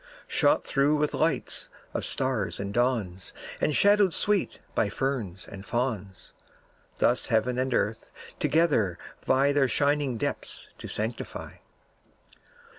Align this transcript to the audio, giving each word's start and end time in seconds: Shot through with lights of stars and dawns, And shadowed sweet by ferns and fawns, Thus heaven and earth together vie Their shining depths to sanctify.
Shot 0.27 0.63
through 0.65 0.95
with 0.95 1.13
lights 1.13 1.69
of 1.93 2.05
stars 2.05 2.59
and 2.59 2.73
dawns, 2.73 3.33
And 3.61 3.75
shadowed 3.75 4.15
sweet 4.15 4.57
by 4.73 4.89
ferns 4.89 5.47
and 5.47 5.63
fawns, 5.63 6.33
Thus 6.97 7.27
heaven 7.27 7.59
and 7.59 7.71
earth 7.71 8.11
together 8.39 8.97
vie 9.23 9.51
Their 9.51 9.67
shining 9.67 10.17
depths 10.17 10.69
to 10.79 10.87
sanctify. 10.87 11.57